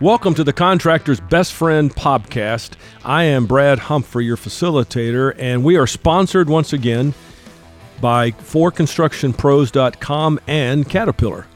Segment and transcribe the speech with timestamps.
[0.00, 2.72] Welcome to the Contractor's Best Friend podcast.
[3.02, 7.14] I am Brad Humphrey, your facilitator, and we are sponsored once again
[8.02, 11.46] by forconstructionpros.com and Caterpillar.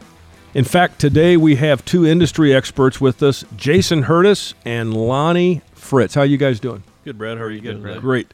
[0.54, 6.14] In fact, today we have two industry experts with us, Jason Hurdis and Lonnie Fritz.
[6.14, 6.82] How you guys doing?
[7.04, 7.36] Good, Brad.
[7.36, 8.00] How are you good, Brad?
[8.00, 8.32] Great.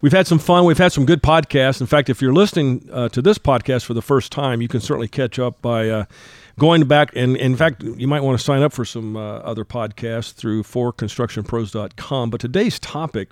[0.00, 0.64] We've had some fun.
[0.64, 1.80] We've had some good podcasts.
[1.80, 4.80] In fact, if you're listening uh, to this podcast for the first time, you can
[4.80, 6.04] certainly catch up by uh,
[6.58, 7.10] going back.
[7.14, 10.62] And in fact, you might want to sign up for some uh, other podcasts through
[10.64, 12.30] forconstructionpros.com.
[12.30, 13.30] But today's topic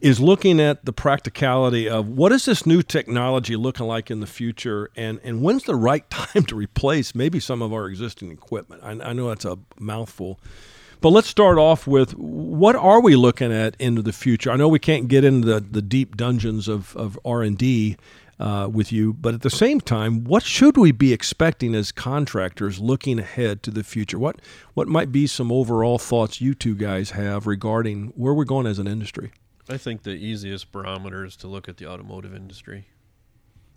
[0.00, 4.26] is looking at the practicality of what is this new technology looking like in the
[4.26, 8.82] future and, and when's the right time to replace maybe some of our existing equipment.
[8.84, 10.38] I, I know that's a mouthful.
[11.04, 14.50] But let's start off with what are we looking at into the future?
[14.50, 17.98] I know we can't get into the, the deep dungeons of, of R&D
[18.40, 22.80] uh, with you, but at the same time, what should we be expecting as contractors
[22.80, 24.18] looking ahead to the future?
[24.18, 24.40] What,
[24.72, 28.78] what might be some overall thoughts you two guys have regarding where we're going as
[28.78, 29.30] an industry?
[29.68, 32.86] I think the easiest barometer is to look at the automotive industry.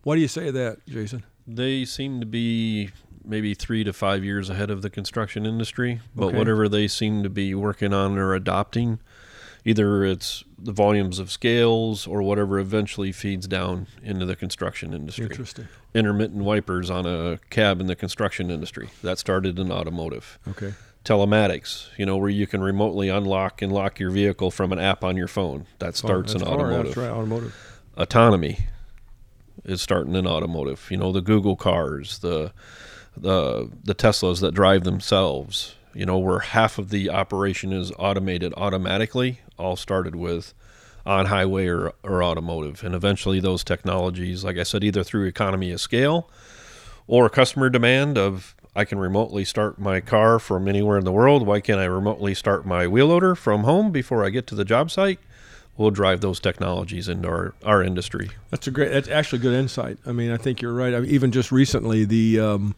[0.04, 1.26] Why do you say that, Jason?
[1.46, 2.92] They seem to be
[3.28, 6.38] maybe three to five years ahead of the construction industry, but Okay.
[6.38, 9.00] whatever they seem to be working on or adopting,
[9.66, 15.26] either it's the volumes of scales or whatever eventually feeds down into the construction industry.
[15.26, 15.68] Interesting.
[15.94, 20.40] Intermittent wipers on a cab in the construction industry that started in automotive.
[20.48, 20.74] Okay.
[21.04, 25.04] Telematics, you know, where you can remotely unlock and lock your vehicle from an app
[25.04, 25.66] on your phone.
[25.80, 27.56] That starts in That's far, automotive That's right, automotive.
[27.96, 28.60] autonomy
[29.64, 30.88] is starting in automotive.
[30.90, 32.52] You know, the Google cars, the
[33.22, 35.76] the the Teslas that drive themselves.
[35.94, 40.54] You know, where half of the operation is automated automatically, all started with
[41.08, 42.84] on highway or, or automotive.
[42.84, 46.30] And eventually those technologies, like I said, either through economy of scale
[47.08, 51.48] or customer demand of I can remotely start my car from anywhere in the world.
[51.48, 54.66] Why can't I remotely start my wheel loader from home before I get to the
[54.66, 55.20] job site?
[55.78, 58.30] We'll drive those technologies into our, our industry.
[58.52, 58.92] That's a great.
[58.92, 59.98] That's actually good insight.
[60.06, 60.94] I mean, I think you're right.
[60.94, 62.76] I mean, even just recently, the um,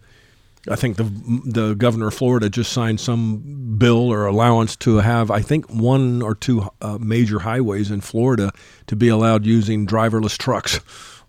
[0.67, 1.03] I think the
[1.45, 6.21] the governor of Florida just signed some bill or allowance to have I think one
[6.21, 8.51] or two uh, major highways in Florida
[8.87, 10.79] to be allowed using driverless trucks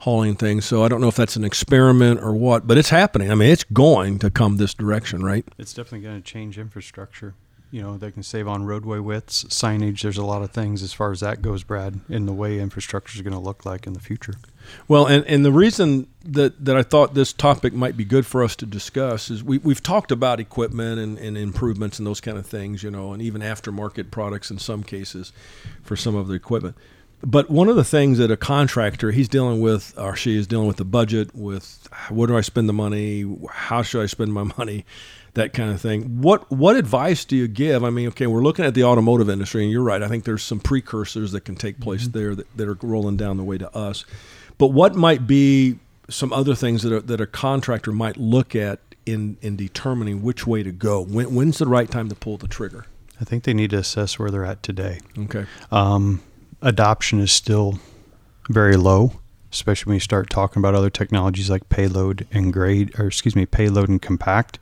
[0.00, 0.64] hauling things.
[0.64, 3.30] So I don't know if that's an experiment or what, but it's happening.
[3.30, 5.46] I mean, it's going to come this direction, right?
[5.58, 7.34] It's definitely going to change infrastructure.
[7.70, 10.02] You know, they can save on roadway widths, signage.
[10.02, 13.16] There's a lot of things as far as that goes, Brad, in the way infrastructure
[13.16, 14.34] is going to look like in the future.
[14.88, 18.42] Well, and, and the reason that, that I thought this topic might be good for
[18.44, 22.36] us to discuss is we, we've talked about equipment and, and improvements and those kind
[22.36, 25.32] of things, you know, and even aftermarket products in some cases
[25.82, 26.76] for some of the equipment.
[27.22, 30.66] But one of the things that a contractor, he's dealing with, or she is dealing
[30.66, 33.26] with the budget, with where do I spend the money?
[33.50, 34.84] How should I spend my money?
[35.34, 36.22] That kind of thing.
[36.22, 37.84] What what advice do you give?
[37.84, 40.02] I mean, okay, we're looking at the automotive industry, and you're right.
[40.02, 42.18] I think there's some precursors that can take place mm-hmm.
[42.18, 44.04] there that, that are rolling down the way to us.
[44.58, 45.78] But what might be
[46.10, 50.46] some other things that a, that a contractor might look at in in determining which
[50.46, 51.02] way to go?
[51.02, 52.86] When, when's the right time to pull the trigger?
[53.20, 55.00] I think they need to assess where they're at today.
[55.18, 55.44] Okay.
[55.70, 56.22] Um,
[56.62, 57.78] adoption is still
[58.48, 59.12] very low,
[59.52, 63.46] especially when you start talking about other technologies like payload and grade, or excuse me,
[63.46, 64.58] payload and compact.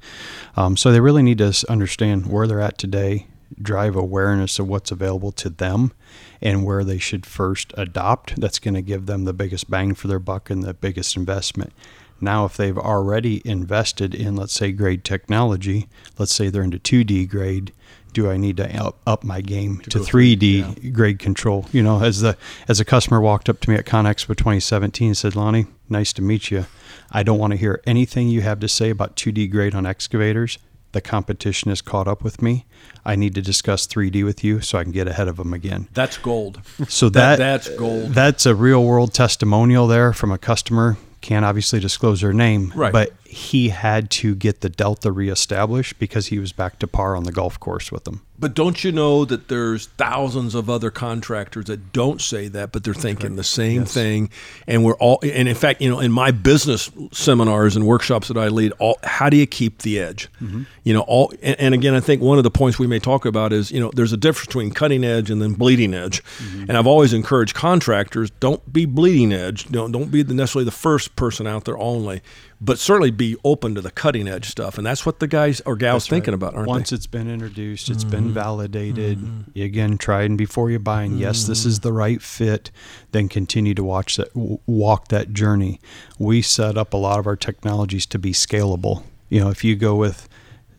[0.57, 3.29] Um, so they really need to understand where they're at today,
[3.61, 5.93] drive awareness of what's available to them,
[6.41, 8.41] and where they should first adopt.
[8.41, 11.73] That's going to give them the biggest bang for their buck and the biggest investment.
[12.21, 15.89] Now, if they've already invested in, let's say, grade technology,
[16.19, 17.73] let's say they're into 2D grade,
[18.13, 21.67] do I need to up, up my game to, go 3D grade control?
[21.73, 25.17] You know, as the as a customer walked up to me at ConExpo 2017 and
[25.17, 26.67] said, "Lonnie, nice to meet you.
[27.11, 30.59] I don't want to hear anything you have to say about 2D grade on excavators.
[30.93, 32.65] The competition has caught up with me.
[33.05, 35.89] I need to discuss 3D with you so I can get ahead of them again."
[35.95, 36.61] That's gold.
[36.89, 38.15] So That- that, that's gold.
[38.15, 40.97] That's a real world testimonial there from a customer.
[41.21, 42.93] Can't obviously disclose their name, Right.
[42.93, 47.25] but he had to get the delta reestablished because he was back to par on
[47.25, 48.23] the golf course with them.
[48.41, 52.85] But don't you know that there's thousands of other contractors that don't say that, but
[52.85, 53.93] they're thinking the same Yes.
[53.93, 54.31] thing.
[54.69, 58.37] And we're all, and in fact, you know, in my business seminars and workshops that
[58.39, 60.29] I lead, all how do you keep the edge?
[60.41, 60.63] Mm-hmm.
[60.85, 63.25] You know, all, and, and again, I think one of the points we may talk
[63.27, 66.23] about is, you know, there's a difference between cutting edge and then bleeding edge.
[66.25, 66.67] Mm-hmm.
[66.69, 69.67] And I've always encouraged contractors, don't be bleeding edge.
[69.67, 72.23] Don't don't be the, necessarily the first person out there only,
[72.61, 75.77] but certainly be open to the cutting edge stuff, and that's what the guys or
[75.77, 76.37] gals That's thinking right.
[76.37, 76.97] about, aren't Once they?
[76.97, 78.33] it's been introduced, it's been mm-hmm.
[78.33, 79.19] validated.
[79.19, 79.61] Mm-hmm.
[79.61, 81.03] Again, try it before you buy.
[81.03, 81.89] And yes, this is mm-hmm.
[81.89, 82.71] the right fit.
[83.13, 85.81] Then continue to watch that, walk that journey.
[86.19, 89.05] We set up a lot of our technologies to be scalable.
[89.29, 90.29] You know, if you go with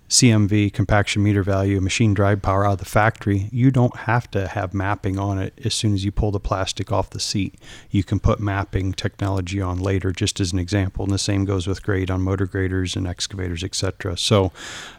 [0.10, 4.48] CMV, compaction meter value, machine drive power out of the factory, you don't have to
[4.48, 7.56] have mapping on it as soon as you pull the plastic off the seat.
[7.92, 11.06] You can put mapping technology on later, just as an example.
[11.06, 14.18] And the same goes with grade on motor graders and excavators, etc.
[14.18, 14.52] So,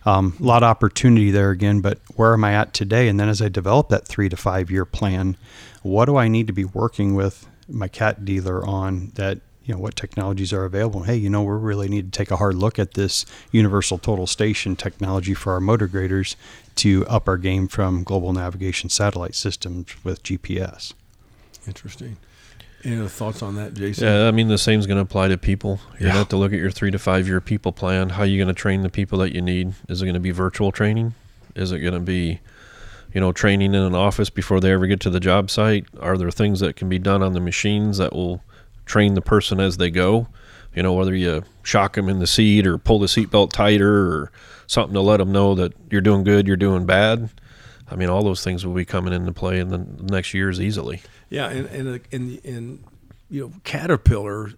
[0.06, 1.80] um, a lot of opportunity there again.
[1.80, 3.08] But where am I at today?
[3.08, 5.36] And then as I develop that three to five year plan,
[5.82, 9.80] what do I need to be working with my cat dealer on that you know
[9.80, 11.02] what technologies are available.
[11.04, 14.26] Hey, you know, we really need to take a hard look at this universal total
[14.26, 16.36] station technology for our motor graders
[16.76, 20.92] to up our game from global navigation satellite systems with GPS.
[21.66, 22.16] Interesting.
[22.82, 24.04] Any other thoughts on that, Jason?
[24.08, 25.80] Yeah, I mean the same is going to apply to people.
[25.92, 26.00] You're Yeah.
[26.00, 28.10] going to have to look at your three to five year people plan.
[28.10, 29.74] How are you going to train the people that you need?
[29.88, 31.14] Is it going to be virtual training?
[31.54, 32.40] Is it going to be,
[33.12, 35.84] you know, training in an office before they ever get to the job site?
[36.00, 38.42] Are there things that can be done on the machines that will
[38.90, 40.26] train the person as they go?
[40.74, 44.32] You know, whether you shock them in the seat or pull the seatbelt tighter or
[44.66, 47.30] something to let them know that you're doing good, you're doing bad.
[47.90, 51.02] I mean, all those things will be coming into play in the next years easily.
[51.28, 52.84] Yeah, and and uh, and, and
[53.30, 54.52] you know, Caterpillar,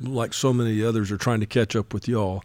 [0.00, 2.42] like so many others, are trying to catch up with y'all.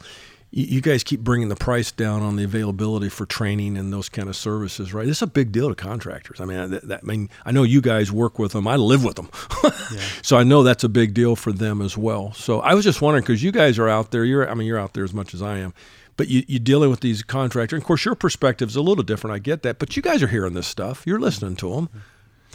[0.49, 4.29] You, guys keep bringing the price down on the availability for training and those kind
[4.29, 5.05] of services, right?
[5.05, 6.39] This is a big deal to contractors.
[6.39, 8.65] I mean, that, that, I mean, I know you guys work with them.
[8.65, 9.29] I live with them,
[10.21, 12.31] so I know that's a big deal for them as well.
[12.31, 14.23] So I was just wondering because you guys are out there.
[14.23, 15.73] You're, I mean, you're out there as much as I am.
[16.15, 17.77] But you, you're dealing with these contractors.
[17.77, 19.35] And of course, your perspective is a little different.
[19.35, 19.77] I get that.
[19.77, 21.03] But you guys are hearing this stuff.
[21.05, 21.87] You're listening to them.
[21.87, 21.99] Mm-hmm.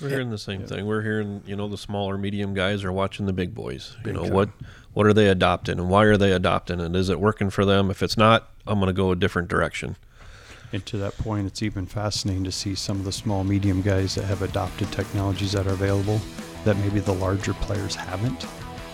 [0.01, 0.87] We're hearing the same thing.
[0.87, 3.97] We're hearing, you know, the smaller, medium guys are watching the big boys.
[4.03, 4.33] Big you know time.
[4.33, 4.49] what
[4.95, 6.95] what are they adopting and why are they adopting it?
[6.95, 7.91] Is it working for them?
[7.91, 9.97] If it's not, I'm going to go a different direction.
[10.73, 14.15] And to that point, it's even fascinating to see some of the small, medium guys
[14.15, 16.21] that have adopted technologies that are available
[16.65, 18.47] that maybe the larger players haven't.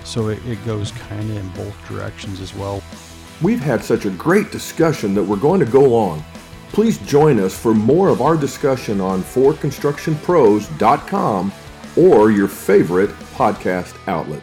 [0.05, 2.83] So it, it goes kind of in both directions as well.
[3.43, 6.25] We've had such a great discussion that we're going to go on.
[6.73, 11.53] Please join us for more of our discussion on ForConstructionPros.com
[11.97, 14.43] or your favorite podcast outlet.